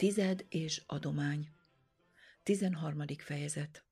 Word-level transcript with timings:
Tized 0.00 0.44
és 0.48 0.82
adomány. 0.86 1.48
13. 2.42 3.04
fejezet. 3.18 3.84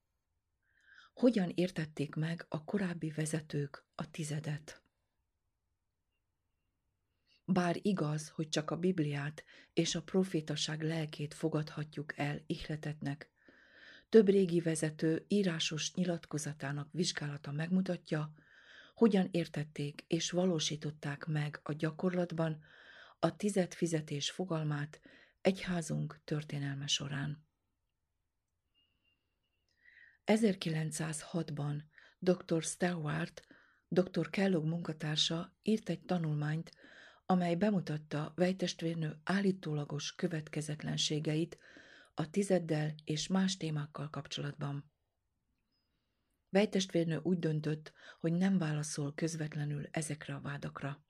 Hogyan 1.12 1.52
értették 1.54 2.14
meg 2.14 2.46
a 2.48 2.64
korábbi 2.64 3.10
vezetők 3.10 3.84
a 3.94 4.10
tizedet? 4.10 4.82
Bár 7.44 7.76
igaz, 7.82 8.28
hogy 8.28 8.48
csak 8.48 8.70
a 8.70 8.76
Bibliát 8.76 9.44
és 9.72 9.94
a 9.94 10.02
profétaság 10.02 10.82
lelkét 10.82 11.34
fogadhatjuk 11.34 12.18
el 12.18 12.42
ihletetnek, 12.46 13.30
több 14.08 14.28
régi 14.28 14.60
vezető 14.60 15.24
írásos 15.28 15.94
nyilatkozatának 15.94 16.88
vizsgálata 16.92 17.52
megmutatja, 17.52 18.32
hogyan 18.94 19.28
értették 19.30 20.04
és 20.06 20.30
valósították 20.30 21.26
meg 21.26 21.60
a 21.62 21.72
gyakorlatban 21.72 22.64
a 23.18 23.36
tized 23.36 23.74
fizetés 23.74 24.30
fogalmát 24.30 25.00
egyházunk 25.40 26.20
történelme 26.24 26.86
során. 26.86 27.47
1906-ban 30.28 31.82
dr. 32.18 32.62
Stewart, 32.62 33.46
dr. 33.88 34.30
Kellogg 34.30 34.64
munkatársa 34.64 35.56
írt 35.62 35.88
egy 35.88 36.00
tanulmányt, 36.00 36.72
amely 37.26 37.54
bemutatta 37.54 38.32
vejtestvérnő 38.36 39.20
állítólagos 39.24 40.14
következetlenségeit 40.14 41.58
a 42.14 42.30
tizeddel 42.30 42.94
és 43.04 43.26
más 43.26 43.56
témákkal 43.56 44.10
kapcsolatban. 44.10 44.90
Vejtestvérnő 46.48 47.20
úgy 47.22 47.38
döntött, 47.38 47.92
hogy 48.20 48.32
nem 48.32 48.58
válaszol 48.58 49.14
közvetlenül 49.14 49.86
ezekre 49.90 50.34
a 50.34 50.40
vádakra. 50.40 51.04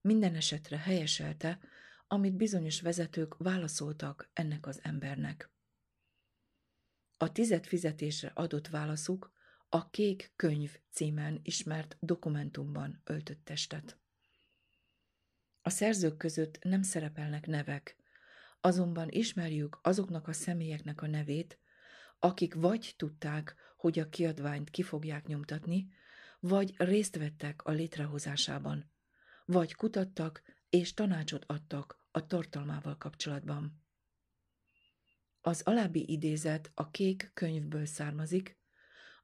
Minden 0.00 0.34
esetre 0.34 0.78
helyeselte, 0.78 1.58
amit 2.06 2.36
bizonyos 2.36 2.80
vezetők 2.80 3.36
válaszoltak 3.36 4.30
ennek 4.32 4.66
az 4.66 4.80
embernek. 4.82 5.50
A 7.20 7.32
tized 7.32 7.66
fizetésre 7.66 8.32
adott 8.34 8.68
válaszuk 8.68 9.32
a 9.68 9.90
Kék 9.90 10.32
Könyv 10.36 10.78
címen 10.90 11.40
ismert 11.42 11.96
dokumentumban 12.00 13.00
öltött 13.04 13.44
testet. 13.44 13.98
A 15.62 15.70
szerzők 15.70 16.16
között 16.16 16.58
nem 16.62 16.82
szerepelnek 16.82 17.46
nevek, 17.46 17.96
azonban 18.60 19.08
ismerjük 19.10 19.78
azoknak 19.82 20.28
a 20.28 20.32
személyeknek 20.32 21.02
a 21.02 21.06
nevét, 21.06 21.58
akik 22.18 22.54
vagy 22.54 22.94
tudták, 22.96 23.54
hogy 23.76 23.98
a 23.98 24.08
kiadványt 24.08 24.70
ki 24.70 24.82
fogják 24.82 25.26
nyomtatni, 25.26 25.88
vagy 26.40 26.74
részt 26.76 27.16
vettek 27.16 27.64
a 27.64 27.70
létrehozásában, 27.70 28.90
vagy 29.44 29.74
kutattak 29.74 30.42
és 30.70 30.94
tanácsot 30.94 31.44
adtak 31.46 31.98
a 32.10 32.26
tartalmával 32.26 32.96
kapcsolatban. 32.96 33.86
Az 35.48 35.62
alábbi 35.64 36.12
idézet 36.12 36.70
a 36.74 36.90
kék 36.90 37.30
könyvből 37.34 37.86
származik, 37.86 38.58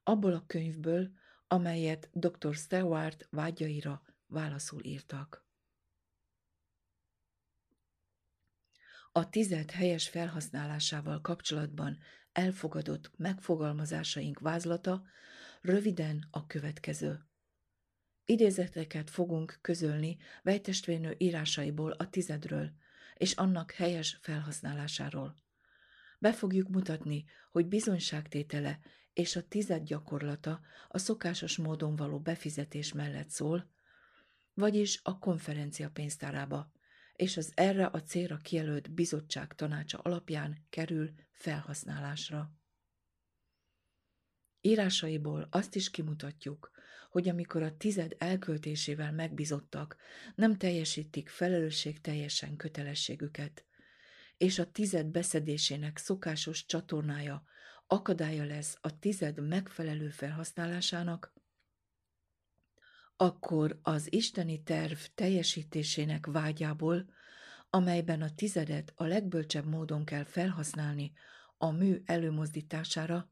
abból 0.03 0.33
a 0.33 0.45
könyvből, 0.47 1.11
amelyet 1.47 2.09
dr. 2.13 2.55
Stewart 2.55 3.27
vágyaira 3.29 4.01
válaszul 4.27 4.83
írtak. 4.83 5.45
A 9.11 9.29
tized 9.29 9.71
helyes 9.71 10.09
felhasználásával 10.09 11.21
kapcsolatban 11.21 11.97
elfogadott 12.31 13.11
megfogalmazásaink 13.17 14.39
vázlata 14.39 15.03
röviden 15.61 16.27
a 16.31 16.45
következő. 16.45 17.25
Idézeteket 18.25 19.09
fogunk 19.09 19.57
közölni 19.61 20.17
Vejtestvérnő 20.43 21.15
írásaiból 21.17 21.91
a 21.91 22.09
tizedről 22.09 22.71
és 23.15 23.33
annak 23.33 23.71
helyes 23.71 24.17
felhasználásáról. 24.21 25.43
Be 26.19 26.33
fogjuk 26.33 26.69
mutatni, 26.69 27.25
hogy 27.51 27.67
bizonyságtétele 27.67 28.79
és 29.13 29.35
a 29.35 29.47
tized 29.47 29.83
gyakorlata 29.83 30.61
a 30.87 30.97
szokásos 30.97 31.57
módon 31.57 31.95
való 31.95 32.19
befizetés 32.19 32.93
mellett 32.93 33.29
szól, 33.29 33.71
vagyis 34.53 34.99
a 35.03 35.19
konferencia 35.19 35.89
pénztárába, 35.89 36.71
és 37.13 37.37
az 37.37 37.51
erre 37.55 37.85
a 37.85 38.01
célra 38.01 38.37
kijelölt 38.37 38.91
bizottság 38.91 39.55
tanácsa 39.55 39.97
alapján 39.97 40.65
kerül 40.69 41.13
felhasználásra. 41.31 42.53
Írásaiból 44.61 45.47
azt 45.51 45.75
is 45.75 45.89
kimutatjuk, 45.89 46.71
hogy 47.09 47.29
amikor 47.29 47.63
a 47.63 47.77
tized 47.77 48.15
elköltésével 48.17 49.11
megbizottak, 49.11 49.97
nem 50.35 50.57
teljesítik 50.57 51.29
felelősség 51.29 52.01
teljesen 52.01 52.55
kötelességüket, 52.55 53.65
és 54.37 54.59
a 54.59 54.71
tized 54.71 55.05
beszedésének 55.05 55.97
szokásos 55.97 56.65
csatornája 56.65 57.43
akadálya 57.87 58.45
lesz 58.45 58.77
a 58.81 58.99
tized 58.99 59.47
megfelelő 59.47 60.09
felhasználásának, 60.09 61.33
akkor 63.15 63.79
az 63.81 64.13
isteni 64.13 64.63
terv 64.63 64.97
teljesítésének 65.15 66.25
vágyából, 66.25 67.13
amelyben 67.69 68.21
a 68.21 68.33
tizedet 68.35 68.93
a 68.95 69.03
legbölcsebb 69.03 69.65
módon 69.65 70.05
kell 70.05 70.23
felhasználni 70.23 71.13
a 71.57 71.71
mű 71.71 72.01
előmozdítására, 72.05 73.29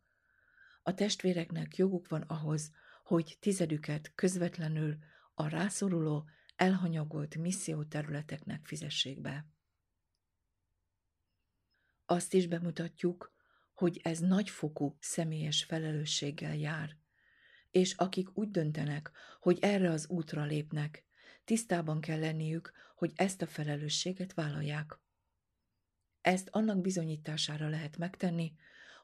a 0.83 0.93
testvéreknek 0.93 1.75
joguk 1.75 2.07
van 2.07 2.21
ahhoz, 2.21 2.71
hogy 3.03 3.37
tizedüket 3.39 4.11
közvetlenül 4.15 4.97
a 5.33 5.47
rászoruló, 5.47 6.29
elhanyagolt 6.55 7.35
misszióterületeknek 7.35 8.65
fizessék 8.65 9.21
be. 9.21 9.52
Azt 12.05 12.33
is 12.33 12.47
bemutatjuk, 12.47 13.33
hogy 13.73 13.99
ez 14.03 14.19
nagyfokú 14.19 14.97
személyes 14.99 15.63
felelősséggel 15.63 16.55
jár, 16.55 16.97
és 17.71 17.93
akik 17.93 18.37
úgy 18.37 18.51
döntenek, 18.51 19.11
hogy 19.39 19.57
erre 19.61 19.89
az 19.89 20.07
útra 20.07 20.43
lépnek, 20.43 21.05
tisztában 21.45 22.01
kell 22.01 22.19
lenniük, 22.19 22.71
hogy 22.95 23.11
ezt 23.15 23.41
a 23.41 23.47
felelősséget 23.47 24.33
vállalják. 24.33 24.99
Ezt 26.21 26.49
annak 26.51 26.81
bizonyítására 26.81 27.69
lehet 27.69 27.97
megtenni, 27.97 28.53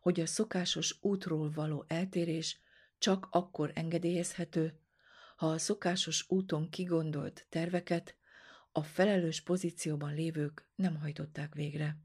hogy 0.02 0.20
a 0.20 0.26
szokásos 0.26 0.98
útról 1.02 1.52
való 1.52 1.86
eltérés 1.88 2.60
csak 2.98 3.28
akkor 3.32 3.72
engedélyezhető, 3.76 4.80
ha 5.36 5.48
a 5.48 5.58
szokásos 5.58 6.26
úton 6.30 6.70
kigondolt 6.70 7.46
terveket 7.50 8.16
a 8.72 8.84
felelős 8.84 9.42
pozícióban 9.42 10.14
lévők 10.14 10.68
nem 10.76 10.96
hajtották 10.96 11.54
végre. 11.54 11.98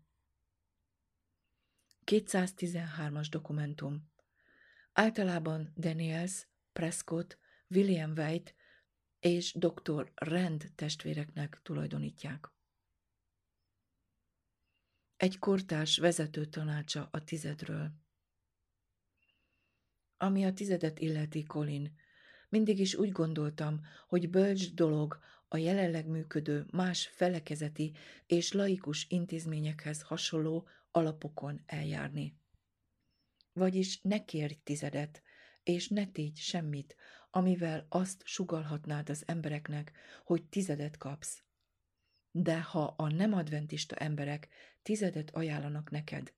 213-as 2.07 3.27
dokumentum. 3.31 4.13
Általában 4.93 5.73
Daniels, 5.77 6.47
Prescott, 6.73 7.39
William 7.69 8.13
White 8.17 8.53
és 9.21 9.55
dr. 9.55 10.13
Rand 10.15 10.73
testvéreknek 10.75 11.61
tulajdonítják. 11.63 12.51
Egy 15.17 15.39
kortárs 15.39 15.99
vezető 15.99 16.45
tanácsa 16.45 17.09
a 17.13 17.25
tizedről. 17.25 17.93
Ami 20.17 20.45
a 20.45 20.53
tizedet 20.53 20.99
illeti, 20.99 21.43
Colin, 21.43 21.95
mindig 22.49 22.79
is 22.79 22.95
úgy 22.95 23.13
gondoltam, 23.13 23.81
hogy 24.09 24.31
bölcs 24.31 24.75
dolog 24.75 25.19
a 25.49 25.57
jelenleg 25.57 26.07
működő 26.07 26.67
más 26.71 27.07
felekezeti 27.07 27.93
és 28.27 28.53
laikus 28.53 29.07
intézményekhez 29.09 30.03
hasonló 30.03 30.69
alapokon 30.95 31.63
eljárni. 31.67 32.39
Vagyis 33.53 34.01
ne 34.01 34.25
kérj 34.25 34.55
tizedet, 34.55 35.23
és 35.63 35.89
ne 35.89 36.07
tégy 36.07 36.37
semmit, 36.37 36.97
amivel 37.31 37.87
azt 37.89 38.23
sugalhatnád 38.25 39.11
az 39.11 39.23
embereknek, 39.27 39.93
hogy 40.25 40.45
tizedet 40.49 40.97
kapsz. 40.97 41.43
De 42.31 42.63
ha 42.63 42.85
a 42.85 43.09
nem 43.09 43.33
adventista 43.33 43.97
emberek 43.97 44.49
tizedet 44.83 45.31
ajánlanak 45.31 45.91
neked, 45.91 46.35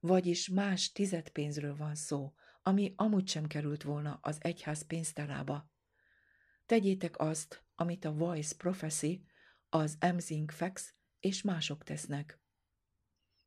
vagyis 0.00 0.48
más 0.48 0.92
tizedpénzről 0.92 1.76
van 1.76 1.94
szó, 1.94 2.34
ami 2.62 2.92
amúgy 2.96 3.28
sem 3.28 3.46
került 3.46 3.82
volna 3.82 4.18
az 4.22 4.38
egyház 4.40 4.86
pénztárába, 4.86 5.70
tegyétek 6.66 7.18
azt, 7.18 7.64
amit 7.74 8.04
a 8.04 8.12
Voice 8.12 8.54
Prophecy, 8.56 9.26
az 9.68 9.96
Amzing 10.00 10.50
Facts 10.50 10.82
és 11.20 11.42
mások 11.42 11.84
tesznek. 11.84 12.40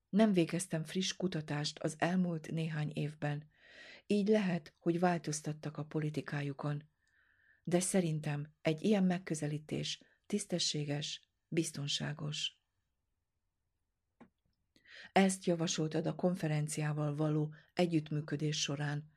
Nem 0.09 0.33
végeztem 0.33 0.83
friss 0.83 1.13
kutatást 1.13 1.79
az 1.79 1.95
elmúlt 1.97 2.51
néhány 2.51 2.91
évben, 2.93 3.49
így 4.07 4.27
lehet, 4.27 4.73
hogy 4.79 4.99
változtattak 4.99 5.77
a 5.77 5.83
politikájukon. 5.85 6.83
De 7.63 7.79
szerintem 7.79 8.53
egy 8.61 8.83
ilyen 8.83 9.03
megközelítés 9.03 10.01
tisztességes, 10.25 11.21
biztonságos. 11.47 12.57
Ezt 15.11 15.45
javasoltad 15.45 16.05
a 16.05 16.15
konferenciával 16.15 17.15
való 17.15 17.53
együttműködés 17.73 18.61
során, 18.61 19.11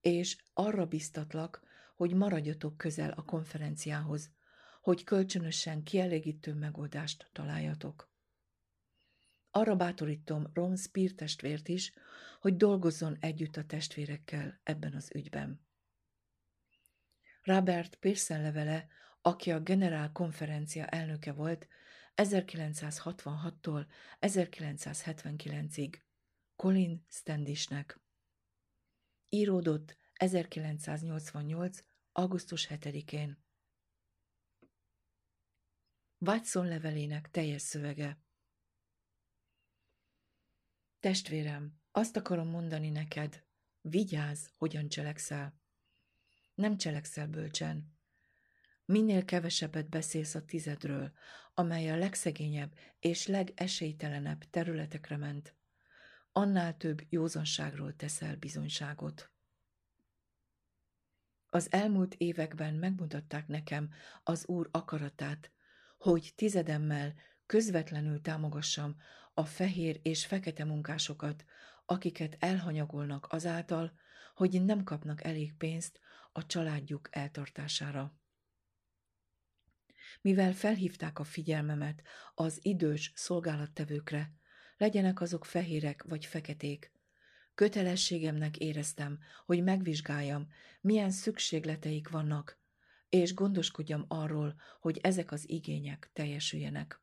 és 0.00 0.36
arra 0.52 0.86
biztatlak, 0.86 1.62
hogy 1.96 2.14
maradjatok 2.14 2.76
közel 2.76 3.10
a 3.10 3.22
konferenciához, 3.22 4.30
hogy 4.80 5.04
kölcsönösen 5.04 5.82
kielégítő 5.82 6.54
megoldást 6.54 7.28
találjatok. 7.32 8.11
Arra 9.54 9.76
bátorítom 9.76 10.50
Ron 10.54 10.76
Spear 10.76 11.10
testvért 11.10 11.68
is, 11.68 11.92
hogy 12.40 12.56
dolgozzon 12.56 13.16
együtt 13.20 13.56
a 13.56 13.64
testvérekkel 13.64 14.60
ebben 14.62 14.94
az 14.94 15.10
ügyben. 15.14 15.66
Robert 17.42 17.94
Pearson 17.96 18.40
levele, 18.40 18.88
aki 19.22 19.50
a 19.50 19.60
generál 19.60 20.12
konferencia 20.12 20.86
elnöke 20.86 21.32
volt 21.32 21.68
1966-tól 22.16 23.86
1979-ig, 24.20 25.94
Colin 26.56 27.06
Standishnek. 27.08 28.00
Íródott 29.28 29.98
1988. 30.12 31.78
augusztus 32.12 32.66
7-én. 32.70 33.42
Watson 36.18 36.66
levelének 36.66 37.30
teljes 37.30 37.62
szövege. 37.62 38.18
Testvérem, 41.02 41.80
azt 41.90 42.16
akarom 42.16 42.48
mondani 42.48 42.90
neked, 42.90 43.44
vigyázz, 43.80 44.46
hogyan 44.56 44.88
cselekszel. 44.88 45.60
Nem 46.54 46.76
cselekszel 46.76 47.26
bölcsen. 47.26 47.96
Minél 48.84 49.24
kevesebbet 49.24 49.88
beszélsz 49.88 50.34
a 50.34 50.44
tizedről, 50.44 51.12
amely 51.54 51.90
a 51.90 51.96
legszegényebb 51.96 52.74
és 52.98 53.26
legesélytelenebb 53.26 54.44
területekre 54.50 55.16
ment, 55.16 55.54
annál 56.32 56.76
több 56.76 57.02
józanságról 57.08 57.96
teszel 57.96 58.36
bizonyságot. 58.36 59.30
Az 61.48 61.72
elmúlt 61.72 62.14
években 62.14 62.74
megmutatták 62.74 63.46
nekem 63.46 63.90
az 64.22 64.46
Úr 64.46 64.68
akaratát, 64.70 65.52
hogy 65.98 66.32
tizedemmel 66.34 67.14
közvetlenül 67.52 68.20
támogassam 68.20 68.96
a 69.34 69.44
fehér 69.44 70.00
és 70.02 70.26
fekete 70.26 70.64
munkásokat, 70.64 71.44
akiket 71.86 72.36
elhanyagolnak 72.38 73.26
azáltal, 73.32 73.92
hogy 74.34 74.64
nem 74.64 74.84
kapnak 74.84 75.24
elég 75.24 75.54
pénzt 75.56 76.00
a 76.32 76.46
családjuk 76.46 77.08
eltartására. 77.10 78.14
Mivel 80.20 80.52
felhívták 80.52 81.18
a 81.18 81.24
figyelmemet 81.24 82.02
az 82.34 82.58
idős 82.62 83.12
szolgálattevőkre, 83.14 84.32
legyenek 84.76 85.20
azok 85.20 85.44
fehérek 85.44 86.02
vagy 86.02 86.26
feketék, 86.26 86.92
kötelességemnek 87.54 88.56
éreztem, 88.56 89.18
hogy 89.44 89.62
megvizsgáljam, 89.62 90.48
milyen 90.80 91.10
szükségleteik 91.10 92.08
vannak, 92.08 92.60
és 93.08 93.34
gondoskodjam 93.34 94.04
arról, 94.08 94.54
hogy 94.80 94.98
ezek 95.02 95.32
az 95.32 95.48
igények 95.48 96.10
teljesüljenek. 96.12 97.01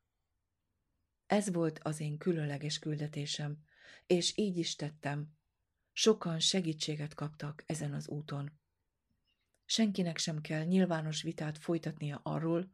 Ez 1.30 1.52
volt 1.52 1.78
az 1.82 2.00
én 2.00 2.18
különleges 2.18 2.78
küldetésem, 2.78 3.64
és 4.06 4.36
így 4.36 4.56
is 4.56 4.76
tettem. 4.76 5.36
Sokan 5.92 6.38
segítséget 6.38 7.14
kaptak 7.14 7.62
ezen 7.66 7.92
az 7.92 8.08
úton. 8.08 8.60
Senkinek 9.64 10.18
sem 10.18 10.40
kell 10.40 10.64
nyilvános 10.64 11.22
vitát 11.22 11.58
folytatnia 11.58 12.20
arról, 12.22 12.70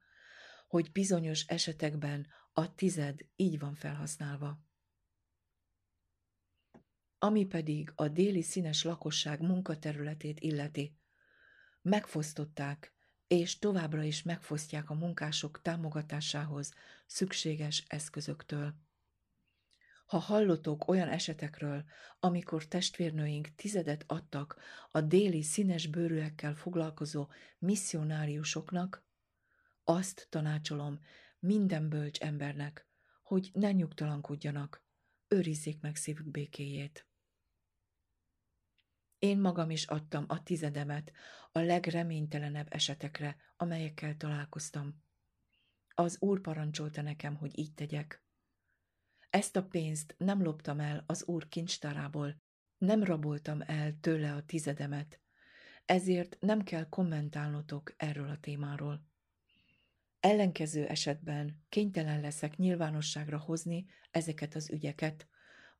hogy 0.67 0.93
bizonyos 0.93 1.47
esetekben 1.47 2.26
a 2.53 2.75
tized 2.75 3.20
így 3.35 3.58
van 3.58 3.75
felhasználva. 3.75 4.61
Ami 7.19 7.47
pedig 7.47 7.93
a 7.94 8.08
déli 8.08 8.43
színes 8.43 8.82
lakosság 8.82 9.41
munkaterületét 9.41 10.41
illeti, 10.41 10.97
megfosztották 11.82 12.95
és 13.26 13.58
továbbra 13.58 14.02
is 14.02 14.23
megfosztják 14.23 14.90
a 14.90 14.94
munkások 14.94 15.62
támogatásához 15.62 16.73
szükséges 17.06 17.84
eszközöktől. 17.88 18.75
Ha 20.06 20.19
hallotok 20.19 20.88
olyan 20.88 21.08
esetekről, 21.08 21.84
amikor 22.20 22.67
testvérnőink 22.67 23.55
tizedet 23.55 24.05
adtak 24.06 24.56
a 24.90 25.00
déli 25.00 25.43
színes 25.43 25.87
bőrűekkel 25.87 26.55
foglalkozó 26.55 27.28
misszionáriusoknak, 27.58 29.05
azt 29.84 30.26
tanácsolom 30.31 31.00
minden 31.38 31.88
bölcs 31.88 32.20
embernek, 32.20 32.88
hogy 33.22 33.50
ne 33.52 33.72
nyugtalankodjanak, 33.72 34.84
őrizzék 35.29 35.81
meg 35.81 35.96
szívük 35.96 36.31
békéjét. 36.31 37.06
Én 39.18 39.38
magam 39.40 39.70
is 39.70 39.84
adtam 39.84 40.24
a 40.28 40.42
tizedemet 40.42 41.12
a 41.52 41.58
legreménytelenebb 41.58 42.67
esetekre, 42.70 43.36
amelyekkel 43.56 44.17
találkoztam. 44.17 45.02
Az 45.94 46.17
úr 46.20 46.41
parancsolta 46.41 47.02
nekem, 47.02 47.36
hogy 47.36 47.58
így 47.58 47.74
tegyek. 47.74 48.22
Ezt 49.31 49.56
a 49.56 49.64
pénzt 49.64 50.14
nem 50.19 50.43
loptam 50.43 50.81
el 50.81 51.05
az 51.06 51.24
úr 51.24 51.48
kincstárából, 51.48 52.43
nem 52.79 53.02
raboltam 53.02 53.62
el 53.67 54.00
tőle 54.00 54.32
a 54.32 54.43
tizedemet, 54.43 55.20
ezért 55.84 56.36
nem 56.41 56.62
kell 56.62 56.88
kommentálnotok 56.88 57.94
erről 57.96 58.29
a 58.29 58.41
témáról. 58.41 59.06
Ellenkező 60.20 60.86
esetben 60.86 61.64
kénytelen 61.69 62.20
leszek 62.20 62.56
nyilvánosságra 62.56 63.38
hozni 63.38 63.86
ezeket 64.10 64.55
az 64.55 64.70
ügyeket, 64.70 65.29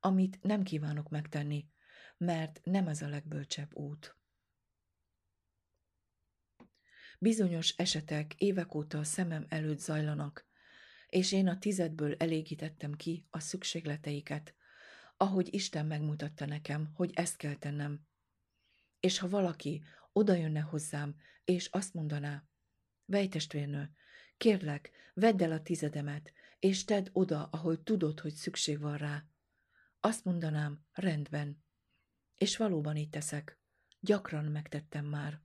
amit 0.01 0.39
nem 0.43 0.63
kívánok 0.63 1.09
megtenni, 1.09 1.69
mert 2.17 2.61
nem 2.65 2.89
ez 2.89 3.03
a 3.03 3.09
legbölcsebb 3.09 3.75
út. 3.75 4.17
Bizonyos 7.19 7.75
esetek 7.77 8.35
évek 8.35 8.75
óta 8.75 8.99
a 8.99 9.05
szemem 9.05 9.47
előtt 9.49 9.79
zajlanak, 9.79 10.47
és 11.09 11.33
én 11.33 11.49
a 11.49 11.59
tizedből 11.59 12.15
elégítettem 12.15 12.93
ki 12.93 13.27
a 13.31 13.41
szükségleteiket, 13.41 14.55
ahogy 15.17 15.55
Isten 15.55 15.87
megmutatta 15.87 16.47
nekem, 16.47 16.91
hogy 16.95 17.11
ezt 17.15 17.37
kell 17.37 17.55
tennem. 17.55 18.07
És 19.01 19.19
ha 19.19 19.29
valaki 19.29 19.83
odajönne 20.13 20.61
hozzám, 20.61 21.17
és 21.45 21.67
azt 21.67 21.95
mondaná, 21.95 22.49
Vejtestvérnő, 23.05 23.91
kérlek, 24.37 24.91
vedd 25.15 25.43
el 25.43 25.53
a 25.53 25.63
tizedemet, 25.63 26.33
és 26.59 26.85
tedd 26.85 27.09
oda, 27.13 27.45
ahol 27.45 27.83
tudod, 27.83 28.21
hogy 28.21 28.35
szükség 28.35 28.81
van 28.81 28.97
rá. 28.97 29.25
Azt 30.01 30.25
mondanám, 30.25 30.85
rendben. 30.93 31.65
És 32.37 32.57
valóban 32.57 32.97
így 32.97 33.11
teszek. 33.11 33.59
Gyakran 34.01 34.45
megtettem 34.45 35.05
már. 35.05 35.41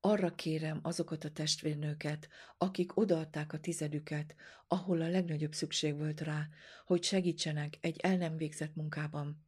Arra 0.00 0.34
kérem 0.34 0.80
azokat 0.82 1.24
a 1.24 1.30
testvérnőket, 1.30 2.28
akik 2.58 2.96
odaadták 2.96 3.52
a 3.52 3.60
tizedüket, 3.60 4.34
ahol 4.68 5.00
a 5.00 5.08
legnagyobb 5.08 5.52
szükség 5.52 5.96
volt 5.96 6.20
rá, 6.20 6.48
hogy 6.84 7.02
segítsenek 7.02 7.78
egy 7.80 7.96
el 8.00 8.16
nem 8.16 8.36
végzett 8.36 8.74
munkában. 8.74 9.46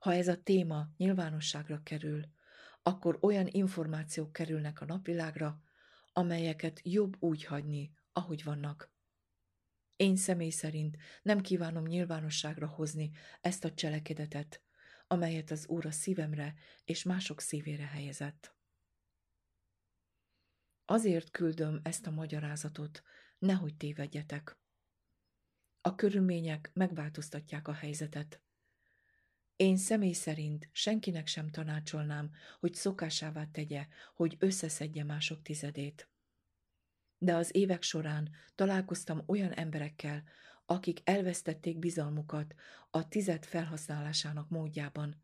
Ha 0.00 0.14
ez 0.14 0.28
a 0.28 0.42
téma 0.42 0.88
nyilvánosságra 0.96 1.82
kerül, 1.82 2.24
akkor 2.82 3.18
olyan 3.20 3.46
információk 3.50 4.32
kerülnek 4.32 4.80
a 4.80 4.84
napvilágra, 4.84 5.60
amelyeket 6.12 6.80
jobb 6.84 7.16
úgy 7.18 7.44
hagyni, 7.44 7.92
ahogy 8.12 8.44
vannak. 8.44 8.90
Én 10.02 10.16
személy 10.16 10.50
szerint 10.50 10.96
nem 11.22 11.40
kívánom 11.40 11.84
nyilvánosságra 11.84 12.66
hozni 12.66 13.10
ezt 13.40 13.64
a 13.64 13.74
cselekedetet, 13.74 14.62
amelyet 15.06 15.50
az 15.50 15.68
Úr 15.68 15.86
a 15.86 15.90
szívemre 15.90 16.54
és 16.84 17.02
mások 17.02 17.40
szívére 17.40 17.86
helyezett. 17.86 18.56
Azért 20.84 21.30
küldöm 21.30 21.80
ezt 21.82 22.06
a 22.06 22.10
magyarázatot, 22.10 23.02
nehogy 23.38 23.76
tévedjetek. 23.76 24.58
A 25.80 25.94
körülmények 25.94 26.70
megváltoztatják 26.72 27.68
a 27.68 27.72
helyzetet. 27.72 28.42
Én 29.56 29.76
személy 29.76 30.12
szerint 30.12 30.68
senkinek 30.72 31.26
sem 31.26 31.50
tanácsolnám, 31.50 32.30
hogy 32.60 32.74
szokásává 32.74 33.46
tegye, 33.46 33.86
hogy 34.14 34.36
összeszedje 34.38 35.04
mások 35.04 35.42
tizedét 35.42 36.11
de 37.22 37.34
az 37.34 37.54
évek 37.54 37.82
során 37.82 38.30
találkoztam 38.54 39.22
olyan 39.26 39.52
emberekkel, 39.52 40.22
akik 40.66 41.00
elvesztették 41.04 41.78
bizalmukat 41.78 42.54
a 42.90 43.08
tized 43.08 43.44
felhasználásának 43.44 44.48
módjában. 44.48 45.22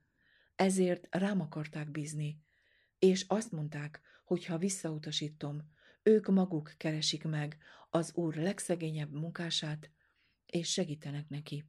Ezért 0.55 1.07
rám 1.11 1.41
akarták 1.41 1.91
bízni, 1.91 2.43
és 2.99 3.25
azt 3.29 3.53
mondták, 3.53 4.01
hogy 4.25 4.45
ha 4.45 4.59
visszautasítom, 4.59 5.73
ők 6.03 6.27
maguk 6.27 6.75
keresik 6.77 7.25
meg 7.25 7.59
az 7.91 8.15
úr 8.15 8.35
legszegényebb 8.35 9.13
munkását, 9.13 9.91
és 10.47 10.73
segítenek 10.73 11.29
neki. 11.29 11.65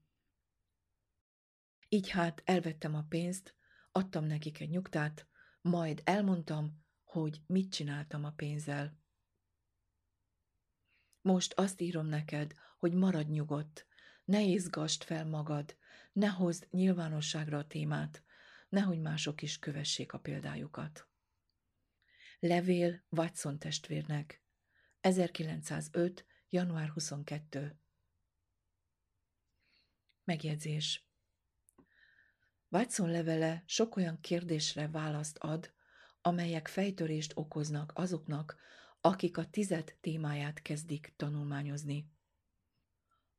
Így 1.88 2.10
hát 2.10 2.42
elvettem 2.46 2.96
a 2.96 3.06
pénzt, 3.10 3.56
adtam 3.92 4.26
nekik 4.26 4.60
egy 4.60 4.70
nyugtát, 4.70 5.28
majd 5.62 6.02
elmondtam, 6.04 6.84
hogy 7.04 7.42
mit 7.46 7.72
csináltam 7.72 8.24
a 8.24 8.32
pénzzel. 8.32 8.98
Most 11.22 11.54
azt 11.54 11.82
írom 11.82 12.06
neked, 12.06 12.54
hogy 12.78 12.94
maradj 12.94 13.32
nyugodt, 13.32 13.88
ne 14.24 14.42
izgast 14.42 15.04
fel 15.04 15.26
magad, 15.26 15.78
ne 16.14 16.28
hozd 16.28 16.68
nyilvánosságra 16.72 17.58
a 17.58 17.68
témát, 17.68 18.24
nehogy 18.70 19.00
mások 19.00 19.42
is 19.42 19.60
kövessék 19.60 20.14
a 20.14 20.20
példájukat. 20.20 21.08
Levél 22.40 23.04
Watson 23.10 23.60
testvérnek 23.60 24.44
1905. 25.02 26.26
január 26.50 26.90
22. 26.90 27.80
Megjegyzés 30.24 31.08
Watson 32.70 33.10
levele 33.10 33.64
sok 33.66 33.96
olyan 33.96 34.20
kérdésre 34.20 34.88
választ 34.88 35.38
ad, 35.38 35.74
amelyek 36.22 36.68
fejtörést 36.68 37.32
okoznak 37.36 37.92
azoknak, 37.96 38.58
akik 39.02 39.38
a 39.38 39.46
tized 39.46 39.96
témáját 40.02 40.62
kezdik 40.62 41.14
tanulmányozni. 41.16 42.10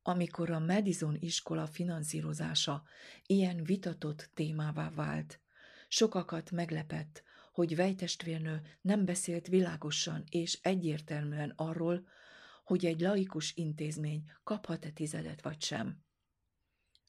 Amikor 0.01 0.49
a 0.49 0.59
Madison 0.59 1.17
iskola 1.19 1.67
finanszírozása 1.67 2.83
ilyen 3.25 3.63
vitatott 3.63 4.29
témává 4.33 4.89
vált, 4.89 5.39
sokakat 5.87 6.51
meglepett, 6.51 7.23
hogy 7.51 7.75
vejtestvérnő 7.75 8.61
nem 8.81 9.05
beszélt 9.05 9.47
világosan 9.47 10.23
és 10.29 10.59
egyértelműen 10.61 11.53
arról, 11.55 12.07
hogy 12.63 12.85
egy 12.85 12.99
laikus 12.99 13.55
intézmény 13.55 14.31
kaphat-e 14.43 14.89
tizedet 14.89 15.41
vagy 15.41 15.61
sem. 15.61 16.03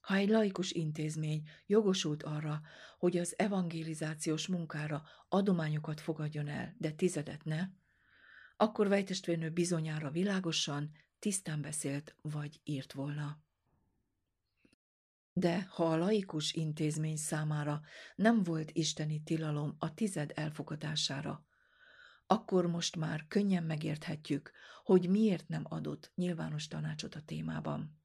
Ha 0.00 0.14
egy 0.14 0.28
laikus 0.28 0.70
intézmény 0.70 1.48
jogosult 1.66 2.22
arra, 2.22 2.60
hogy 2.98 3.18
az 3.18 3.34
evangelizációs 3.38 4.46
munkára 4.46 5.02
adományokat 5.28 6.00
fogadjon 6.00 6.48
el, 6.48 6.74
de 6.78 6.90
tizedet 6.90 7.44
ne, 7.44 7.66
akkor 8.62 8.88
vejtestvérnő 8.88 9.50
bizonyára 9.50 10.10
világosan, 10.10 10.90
tisztán 11.18 11.60
beszélt 11.60 12.16
vagy 12.20 12.60
írt 12.64 12.92
volna. 12.92 13.42
De 15.32 15.62
ha 15.62 15.84
a 15.84 15.96
laikus 15.96 16.52
intézmény 16.52 17.16
számára 17.16 17.80
nem 18.14 18.42
volt 18.42 18.70
isteni 18.70 19.22
tilalom 19.22 19.76
a 19.78 19.94
tized 19.94 20.32
elfogadására, 20.34 21.46
akkor 22.26 22.66
most 22.66 22.96
már 22.96 23.26
könnyen 23.28 23.64
megérthetjük, 23.64 24.52
hogy 24.84 25.08
miért 25.08 25.48
nem 25.48 25.62
adott 25.68 26.12
nyilvános 26.14 26.68
tanácsot 26.68 27.14
a 27.14 27.22
témában. 27.22 28.00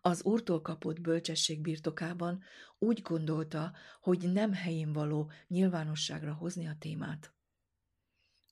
Az 0.00 0.22
úrtól 0.22 0.62
kapott 0.62 1.00
bölcsesség 1.00 1.60
birtokában 1.60 2.42
úgy 2.78 3.02
gondolta, 3.02 3.72
hogy 4.00 4.32
nem 4.32 4.52
helyén 4.52 4.92
való 4.92 5.30
nyilvánosságra 5.48 6.34
hozni 6.34 6.66
a 6.66 6.76
témát. 6.78 7.32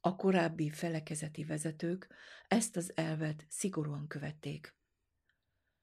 A 0.00 0.16
korábbi 0.16 0.70
felekezeti 0.70 1.44
vezetők 1.44 2.08
ezt 2.48 2.76
az 2.76 2.92
elvet 2.94 3.46
szigorúan 3.48 4.06
követték. 4.06 4.74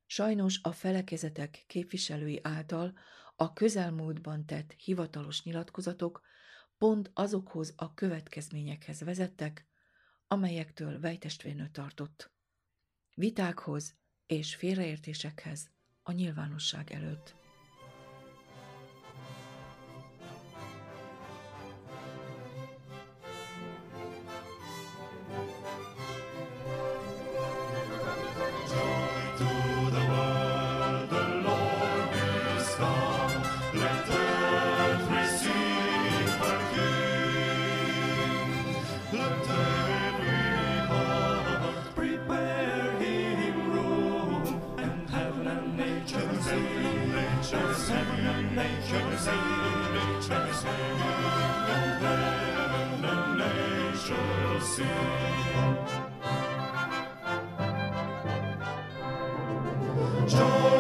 Sajnos 0.05 0.59
a 0.62 0.71
felekezetek 0.71 1.63
képviselői 1.67 2.39
által 2.43 2.93
a 3.36 3.53
közelmúltban 3.53 4.45
tett 4.45 4.71
hivatalos 4.71 5.43
nyilatkozatok 5.43 6.21
pont 6.77 7.12
azokhoz 7.13 7.74
a 7.75 7.93
következményekhez 7.93 9.00
vezettek, 9.01 9.67
amelyektől 10.27 11.00
vejtestvérnő 11.00 11.67
tartott. 11.67 12.31
Vitákhoz 13.13 13.95
és 14.25 14.55
félreértésekhez 14.55 15.71
a 16.03 16.12
nyilvánosság 16.12 16.91
előtt. 16.91 17.46
joy. 60.27 60.76